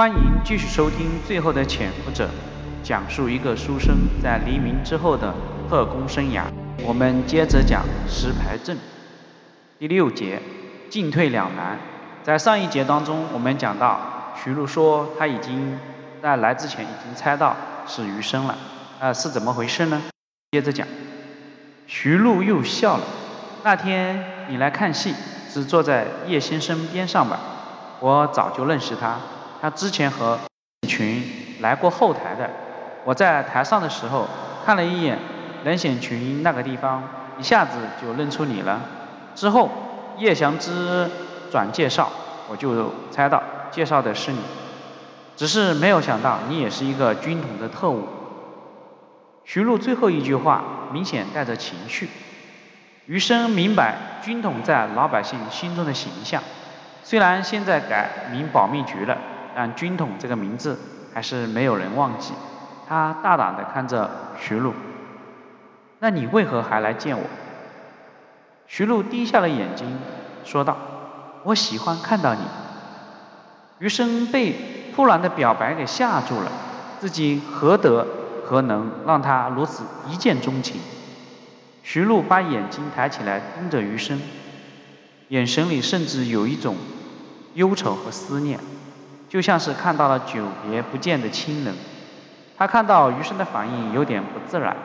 [0.00, 2.24] 欢迎继续收听《最后的潜伏者》，
[2.82, 5.34] 讲述一个书生在黎明之后的
[5.68, 6.44] 特工生涯。
[6.82, 8.78] 我们接着讲石牌镇
[9.78, 10.40] 第六节，
[10.88, 11.78] 进退两难。
[12.22, 14.00] 在上一节当中，我们讲到
[14.42, 15.78] 徐璐说他已经
[16.22, 17.54] 在来之前已经猜到
[17.86, 18.56] 是余生了，
[19.00, 20.00] 呃，是怎么回事呢？
[20.50, 20.88] 接着讲，
[21.86, 23.04] 徐璐又笑了。
[23.62, 25.14] 那天你来看戏，
[25.50, 27.38] 是坐在叶先生边上吧？
[28.00, 29.18] 我早就认识他。
[29.60, 30.38] 他之前和
[30.88, 31.22] 群
[31.60, 32.48] 来过后台的，
[33.04, 34.26] 我在台上的时候
[34.64, 35.18] 看了一眼
[35.62, 37.02] 任显群那个地方，
[37.38, 38.80] 一下子就认出你了。
[39.34, 39.70] 之后
[40.16, 41.10] 叶祥之
[41.52, 42.10] 转介绍，
[42.48, 44.40] 我就猜到介绍的是你，
[45.36, 48.08] 只是没有想到你也是一个军统的特务。
[49.44, 52.08] 徐璐最后一句话明显带着情绪，
[53.04, 56.42] 余生明白军统在老百姓心中的形象，
[57.04, 59.18] 虽然现在改名保密局了。
[59.62, 60.78] 但军统这个名字
[61.12, 62.32] 还是没有人忘记。
[62.88, 64.72] 他大胆地看着徐璐，
[65.98, 67.22] 那你为何还来见我？
[68.66, 69.98] 徐璐低下了眼睛，
[70.46, 70.78] 说道
[71.44, 72.40] ：“我喜欢看到你。”
[73.80, 74.54] 余生被
[74.96, 76.50] 突然的表白给吓住了，
[76.98, 78.06] 自己何德
[78.46, 80.80] 何能让他如此一见钟情？
[81.82, 84.22] 徐璐把眼睛抬起来盯着余生，
[85.28, 86.76] 眼神里甚至有一种
[87.52, 88.58] 忧愁和思念。
[89.30, 91.72] 就像是看到了久别不见的亲人，
[92.58, 94.76] 他看到余生的反应有点不自然，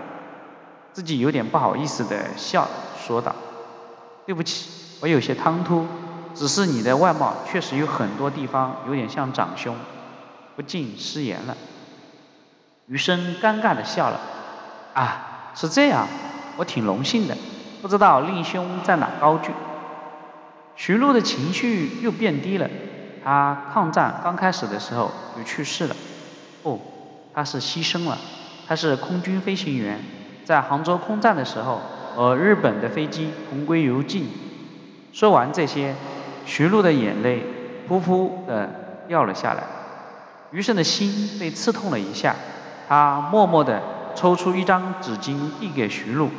[0.93, 2.67] 自己有点不好意思的笑
[3.03, 3.35] 说道
[4.27, 4.69] ：“对不起，
[5.01, 5.87] 我有些唐突，
[6.35, 9.75] 只是你的外貌确实有很多地方有点像长兄，
[10.55, 11.57] 不禁失言了。”
[12.85, 14.19] 余生尴尬的笑了
[14.93, 16.07] ：“啊，是这样，
[16.57, 17.35] 我挺荣幸的，
[17.81, 19.49] 不知道令兄在哪高居。”
[20.77, 22.69] 徐璐的情绪又变低了。
[23.25, 25.95] 他抗战刚开始的时候就去世了，
[26.61, 26.79] 不，
[27.33, 28.15] 他是牺牲了。
[28.67, 29.99] 他是空军飞行员，
[30.43, 31.81] 在杭州空战的时候
[32.15, 34.29] 和日本的飞机同归于尽。
[35.11, 35.95] 说完这些，
[36.45, 37.43] 徐璐的眼泪
[37.89, 38.69] 噗噗的
[39.07, 39.63] 掉了下来。
[40.51, 42.35] 余生的心被刺痛了一下，
[42.87, 43.81] 他默默的
[44.13, 46.29] 抽出一张纸巾递给徐璐。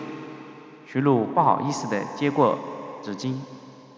[0.86, 2.56] 徐璐不好意思的接过
[3.02, 3.34] 纸巾，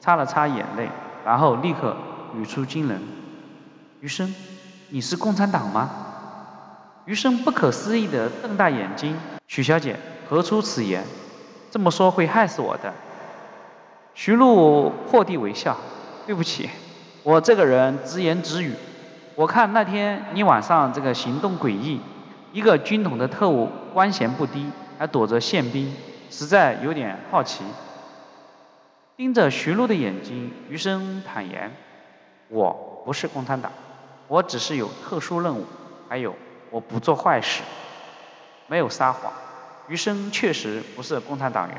[0.00, 0.88] 擦了擦眼泪，
[1.26, 1.94] 然后立刻。
[2.36, 3.00] 语出惊人，
[4.00, 4.34] 余生，
[4.90, 5.90] 你是共产党吗？
[7.04, 9.16] 余生不可思议的瞪大眼睛，
[9.46, 9.96] 许小姐
[10.28, 11.02] 何出此言？
[11.70, 12.92] 这么说会害死我的。
[14.14, 15.76] 徐璐破涕为笑，
[16.26, 16.68] 对不起，
[17.22, 18.74] 我这个人直言直语。
[19.34, 22.00] 我看那天你晚上这个行动诡异，
[22.52, 24.66] 一个军统的特务官衔不低，
[24.98, 25.94] 还躲着宪兵，
[26.30, 27.62] 实在有点好奇。
[29.16, 31.70] 盯着徐璐的眼睛，余生坦言。
[32.48, 33.70] 我不是共产党，
[34.26, 35.66] 我只是有特殊任务，
[36.08, 36.34] 还有
[36.70, 37.62] 我不做坏事，
[38.66, 39.32] 没有撒谎。
[39.88, 41.78] 余生确实不是共产党员。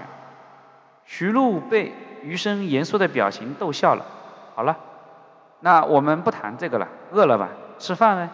[1.05, 1.93] 徐璐被
[2.23, 4.05] 余生严肃的表情逗笑了。
[4.55, 4.77] 好了，
[5.59, 6.87] 那我们不谈这个了。
[7.11, 7.49] 饿了吧？
[7.79, 8.29] 吃饭呢？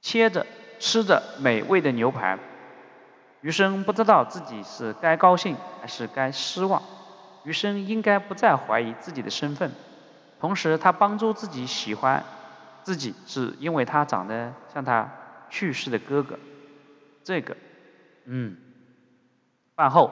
[0.00, 0.46] 切着
[0.78, 2.38] 吃着美味的牛排，
[3.40, 6.82] 余生不知道自己是该高兴还是该失望。
[7.44, 9.70] 余生应该不再怀疑自己的身份，
[10.40, 12.24] 同时他帮助自己喜欢
[12.82, 15.10] 自己，是因为他长得像他
[15.50, 16.38] 去世的哥哥。
[17.22, 17.54] 这个，
[18.24, 18.56] 嗯。
[19.76, 20.10] 饭后，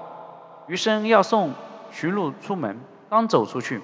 [0.66, 1.54] 余生要送
[1.90, 2.78] 徐璐出门，
[3.08, 3.80] 刚走出去，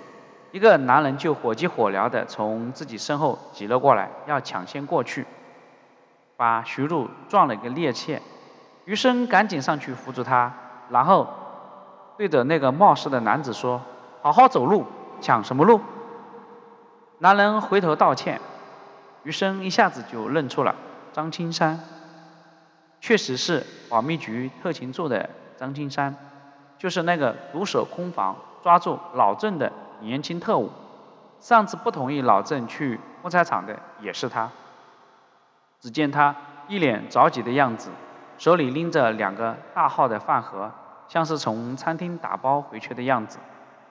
[0.53, 5.27] 一个男人就火急火燎的从自己身后挤了过来，要抢先过去，
[6.37, 8.21] 把徐璐撞了一个趔趄。
[8.85, 10.53] 余生赶紧上去扶住他，
[10.91, 11.27] 然后。
[12.19, 13.81] 对着那个冒失的男子说
[14.23, 14.85] ：“好好走路，
[15.21, 15.81] 抢什么路？”
[17.19, 18.41] 男人回头道歉，
[19.23, 20.75] 余生一下子就认出了
[21.13, 21.79] 张青山，
[23.01, 26.17] 确实是保密局特勤处的张青山，
[26.77, 28.35] 就是那个独守空房
[28.65, 29.71] 抓住老郑的
[30.01, 30.73] 年轻特务。
[31.39, 34.51] 上次不同意老郑去木材厂的也是他。
[35.79, 36.35] 只见他
[36.67, 37.91] 一脸着急的样子，
[38.39, 40.73] 手里拎着两个大号的饭盒。
[41.09, 43.39] 像是从餐厅打包回去的样子，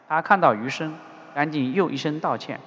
[0.08, 0.96] 他看到余生，
[1.34, 2.60] 赶紧又一声道歉：“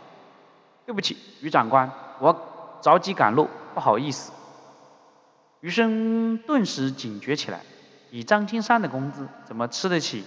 [0.85, 2.37] 对不起，余长官，我
[2.81, 4.33] 着急赶路，不好意思。”
[5.61, 7.61] 余生顿时警觉起来，
[8.11, 10.25] 以张金山的工资，怎么吃得起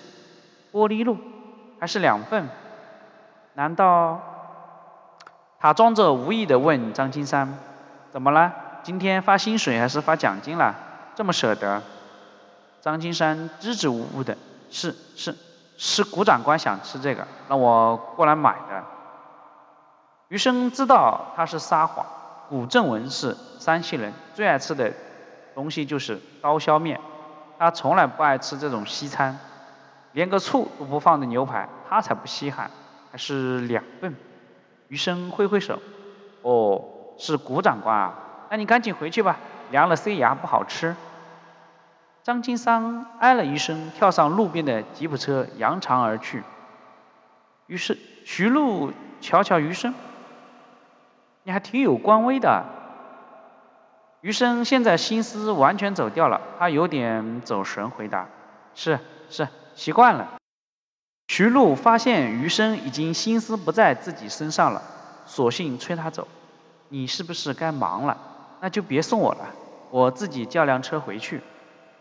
[0.72, 1.18] 玻璃路？
[1.80, 2.48] 还是两份？
[3.56, 4.22] 难道？
[5.60, 7.58] 他装着无意的问张金山
[8.12, 8.54] ：“怎么了？
[8.84, 10.76] 今天发薪水还是发奖金了？
[11.16, 11.82] 这么舍得？”
[12.84, 14.38] 张金山支支吾吾的，
[14.70, 15.34] 是是
[15.78, 18.84] 是，谷长官想吃这个，让我过来买的。
[20.28, 22.06] 余生知道他是撒谎。
[22.50, 24.92] 古正文是山西人，最爱吃的
[25.56, 27.00] 东西就是刀削面，
[27.58, 29.40] 他从来不爱吃这种西餐，
[30.12, 32.70] 连个醋都不放的牛排，他才不稀罕，
[33.14, 34.14] 还是两份。
[34.90, 35.80] 余生挥挥手，
[36.42, 36.84] 哦，
[37.18, 38.14] 是古长官啊，
[38.52, 39.38] 那你赶紧回去吧，
[39.72, 40.94] 凉了塞牙不好吃。
[42.24, 46.42] 张金山哎了一声，跳上路边的吉普车，扬长而去。
[47.68, 49.94] 于是徐璐瞧瞧余生。
[51.44, 52.64] 你还挺有官威的。
[54.22, 58.30] 余生现在心思完全走掉了，他有点走神，回答
[58.74, 58.98] ：“是
[59.30, 60.36] 是，习惯了。”
[61.28, 64.82] 徐璐发现余生已经心思不在自己身上了，
[65.26, 66.26] 索性催他走
[66.88, 68.18] ：“你是不是该忙了？
[68.62, 69.50] 那就别送我了，
[69.90, 71.42] 我自己叫辆车回去。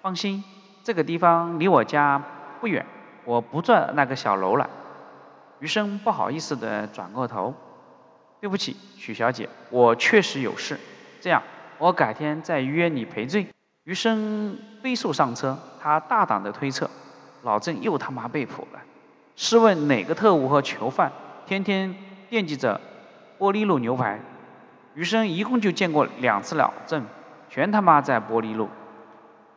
[0.03, 0.43] 放心，
[0.83, 2.21] 这个地方离我家
[2.61, 2.85] 不远，
[3.25, 4.69] 我不住那个小楼了。”
[5.61, 7.55] 余生不好意思地转过头。
[8.41, 10.77] 对不起，许小姐，我确实有事。
[11.21, 11.41] 这样，
[11.79, 13.47] 我改天再约你赔罪。
[13.85, 16.91] 余生飞速上车，他大胆的推测，
[17.43, 18.81] 老郑又他妈被捕了。
[19.37, 21.13] 试问哪个特务和囚犯
[21.47, 21.95] 天天
[22.29, 22.81] 惦记着
[23.39, 24.19] 玻璃路牛排？
[24.95, 27.07] 余生一共就见过两次老郑，
[27.49, 28.69] 全他妈在玻璃路。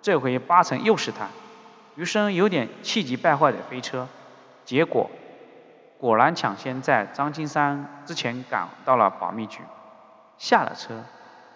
[0.05, 1.29] 这回八成又是他。
[1.95, 4.07] 余生有点气急败坏的飞车，
[4.63, 5.09] 结果。
[5.97, 9.61] 果然抢先在张金山之前赶到了保密局，
[10.37, 11.03] 下了车，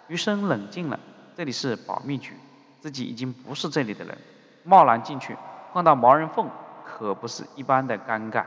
[0.08, 0.98] 余生冷静了，
[1.36, 2.34] 这里是保密局，
[2.80, 4.18] 自己已经不是这里的人，
[4.64, 5.36] 贸然进去
[5.72, 6.50] 碰到毛人凤
[6.84, 8.42] 可不是一般的尴尬。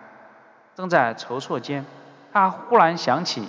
[0.76, 1.86] 正在筹措间，
[2.34, 3.48] 他忽然想起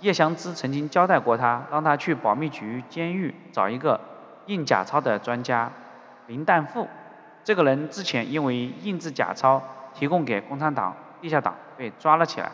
[0.00, 4.00] 叶祥之曾经交代过他，让他去保密局监狱找一个
[4.46, 5.70] 印假钞的专家
[6.26, 6.88] 林旦富，
[7.44, 9.62] 这个人之前因为印制假钞
[9.94, 10.94] 提供给共产党。
[11.18, 12.52] 地下党被抓了起来，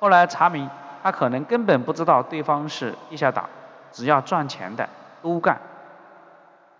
[0.00, 0.68] 后来查明，
[1.02, 3.48] 他可能根本不知道对方是地下党，
[3.92, 4.88] 只要赚钱的
[5.20, 5.60] 都干。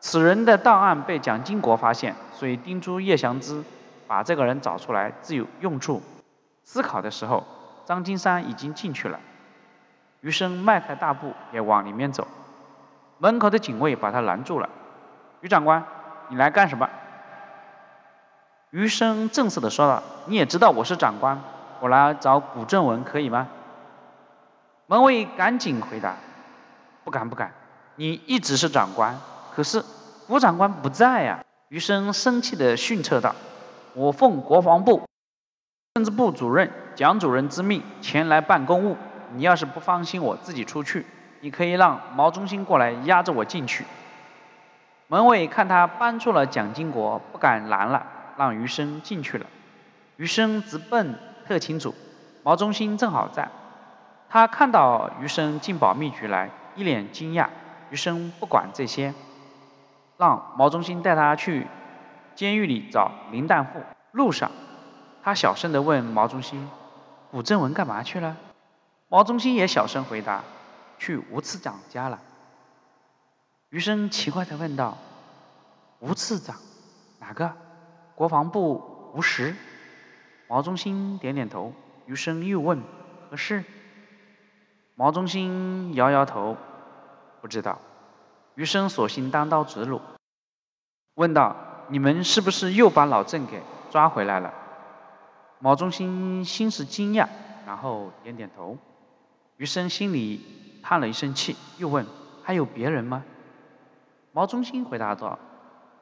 [0.00, 3.62] 此人的档案被蒋经国发现，所以叮嘱叶祥之
[4.08, 6.03] 把这个人找出来自有用处。
[6.64, 7.44] 思考的时候，
[7.85, 9.20] 张金山已经进去了，
[10.23, 12.26] 余生迈开大步也往里面走，
[13.22, 14.69] 门口的警卫把他拦住了。
[15.43, 15.84] 余长官，
[16.28, 16.88] 你来干什么？
[18.70, 21.38] 余生正式的说道：“你也知道我是长官，
[21.81, 23.46] 我来找古正文可以吗？”
[24.88, 26.17] 门卫赶紧回答
[27.05, 27.52] ：“不敢不敢，
[27.96, 29.14] 你一直是长官，
[29.55, 29.84] 可是
[30.26, 33.34] 古长官不在呀。”余生生气的训斥道
[33.94, 35.02] ：“我奉国防部
[35.94, 38.96] 政治部主任蒋主任之命前来办公务，
[39.34, 41.06] 你要是不放心我自己出去，
[41.40, 43.84] 你可以让毛中心过来压着我进去。”
[45.08, 48.06] 门卫看他搬出了蒋经国，不敢拦了。
[48.37, 49.44] 让余生进去了，
[50.16, 51.14] 余生直奔
[51.46, 51.94] 特勤组，
[52.42, 53.50] 毛中心正好在。
[54.31, 57.48] 他看到余生进保密局来，一脸惊讶。
[57.90, 59.12] 余生不管这些，
[60.16, 61.66] 让毛中心带他去
[62.34, 63.82] 监狱里找林旦富。
[64.12, 64.50] 路上，
[65.22, 66.66] 他小声地问毛中心
[67.31, 68.38] ：“古正文干嘛去了？”
[69.10, 70.40] 毛中心也小声回答
[71.00, 72.20] ：“去吴次长家了。”
[73.70, 74.97] 余生奇怪地问道
[75.99, 76.56] ：“吴次长，
[77.19, 77.52] 哪个？”
[78.14, 79.56] 国防部吴石，
[80.47, 81.73] 毛中心点点头。
[82.06, 82.82] 余生又问
[83.31, 83.64] ：“何事？”
[84.94, 86.56] 毛中心摇摇头
[87.41, 87.79] ：“不知道。”
[88.56, 90.01] 余生索性单刀直入，
[91.15, 91.56] 问道
[91.89, 94.53] ：“你们是不是又把老郑给抓回来了？”
[95.60, 97.29] 毛中心心是惊讶，
[97.67, 98.77] 然后点点头。
[99.56, 100.44] 余生心里
[100.82, 102.06] 叹了一声气，又问
[102.43, 103.22] ：“还有别人吗？”
[104.32, 105.39] 毛中心回答道：“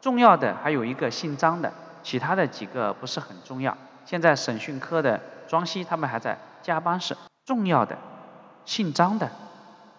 [0.00, 3.76] 重要的还有一个姓张的。”其他的几个不是很重要。
[4.04, 7.16] 现在审讯科的庄西他们还在加班室。
[7.44, 7.98] 重要的，
[8.64, 9.30] 姓张的，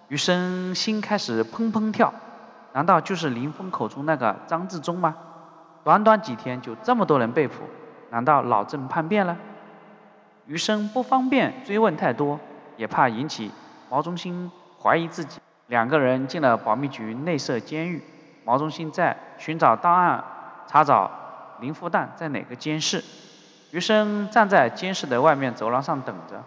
[0.08, 2.14] 余生心开始砰砰跳。
[2.74, 5.16] 难道就是林峰口中那个张志忠吗？
[5.84, 7.56] 短短几天就这么多人被捕，
[8.10, 9.38] 难道老郑叛变了？
[10.48, 12.40] 余生不方便追问太多，
[12.78, 13.52] 也怕引起
[13.90, 15.40] 毛中心怀疑自己。
[15.68, 18.04] 两个人进了保密局内设监狱，
[18.44, 20.24] 毛中心在寻找档案，
[20.68, 21.12] 查找。
[21.62, 23.04] 林复旦在哪个监室？
[23.72, 26.42] 余生站在监室的外面走廊上等着。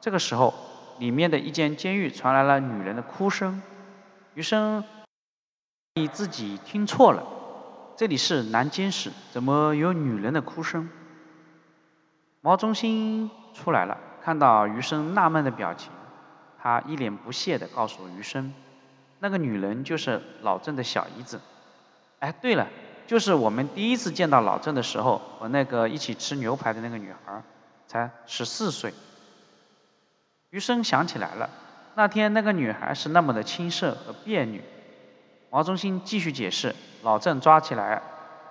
[0.00, 0.54] 这个时候，
[0.98, 3.60] 里面的一间监狱传来了女人的哭声。
[4.32, 4.82] 余生，
[5.96, 7.22] 你自己听错了，
[7.94, 10.88] 这里是男监室，怎么有女人的哭声？
[12.40, 15.92] 毛中心出来了，看到余生纳闷的表情，
[16.68, 18.52] 他一脸不屑地告诉余生，
[19.20, 21.40] 那个女人就是老郑的小姨子。
[22.18, 22.68] 哎，对了。
[23.06, 27.42] 就是我们第一次见到老郑的时候，和那个一起吃牛排的那个女孩，
[27.86, 28.92] 才十四岁。
[30.50, 31.48] 余生想起来了，
[31.94, 34.60] 那天那个女孩是那么的青涩和别扭。
[35.48, 38.02] 毛中心继续解释，老郑抓起来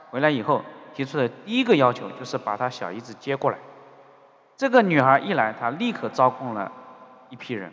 [0.09, 0.63] 回来以后
[0.95, 3.59] 提出的第一个要求就是把他小姨子接过来。
[4.55, 6.71] 这个女孩一来，他立刻招供了
[7.29, 7.71] 一批人，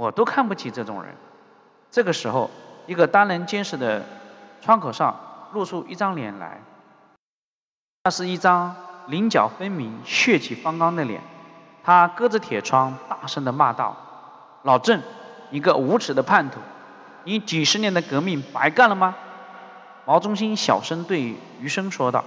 [0.00, 1.14] 我都看不起这种人。
[1.90, 2.48] 这个时候，
[2.86, 4.02] 一个单人监视的
[4.62, 5.14] 窗口上
[5.52, 6.62] 露出一张脸来，
[8.04, 8.74] 那是一张
[9.08, 11.20] 棱角分明、血气方刚的脸。
[11.84, 13.94] 他隔着铁窗大声地骂道
[14.64, 15.02] ：“老郑，
[15.50, 16.60] 一个无耻的叛徒，
[17.24, 19.14] 你几十年的革命白干了吗？”
[20.06, 22.24] 毛中心小声对余生说道：“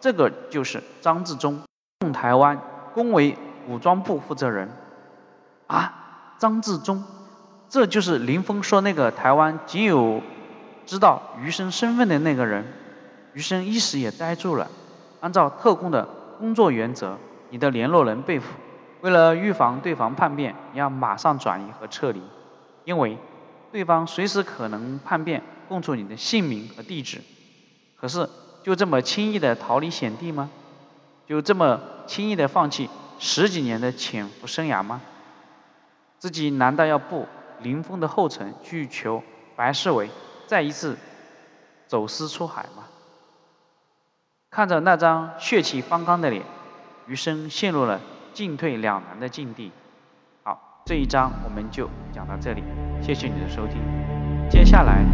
[0.00, 1.62] 这个就是张自忠，
[2.00, 2.58] 共台湾
[2.92, 4.68] 工委武装部负责人。”
[5.68, 6.03] 啊，
[6.44, 7.02] 张自忠，
[7.70, 10.20] 这就是林峰说那个台湾仅有
[10.84, 12.66] 知道余生身份的那个人。
[13.32, 14.70] 余生一时也呆住了。
[15.20, 16.06] 按照特工的
[16.38, 17.16] 工作原则，
[17.48, 18.52] 你的联络人被俘。
[19.00, 22.20] 为了预防对方叛变，你要马上转移和撤离，
[22.84, 23.16] 因为
[23.72, 27.22] 对方随时可能叛变，供出你的姓名和地址。
[27.98, 28.28] 可是
[28.62, 30.50] 就这么轻易的逃离险地吗？
[31.26, 35.00] 就这么轻易的放弃十几年的潜伏生涯吗？
[36.24, 37.28] 自己难道要步
[37.60, 39.22] 林峰的后尘去求
[39.56, 40.08] 白世伟
[40.46, 40.96] 再一次
[41.86, 42.84] 走私出海吗？
[44.50, 46.42] 看着那张血气方刚的脸，
[47.06, 48.00] 余生陷入了。
[48.32, 49.70] 进退两难的境地。
[50.42, 52.62] 好，这一章我们就讲到这里，
[53.02, 53.76] 谢谢你的收听。
[54.48, 55.04] 接下来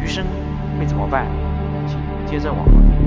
[0.00, 0.24] 余生
[0.78, 1.26] 会怎么办？
[1.88, 1.98] 请
[2.30, 2.99] 接着往后听。